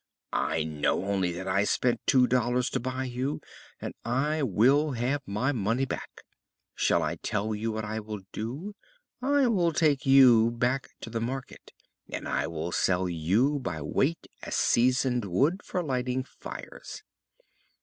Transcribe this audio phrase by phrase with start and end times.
[0.33, 3.39] "I know only that I spent two dollars to buy you,
[3.79, 6.23] and I will have my money back.
[6.73, 8.73] Shall I tell you what I will do?
[9.21, 11.69] I will take you back to the market
[12.09, 17.03] and I will sell you by weight as seasoned wood for lighting fires."